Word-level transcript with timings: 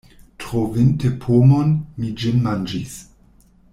Trovinte 0.43 1.11
pomon, 1.25 1.69
mi 1.99 2.09
ĝin 2.23 2.43
manĝis. 2.47 2.97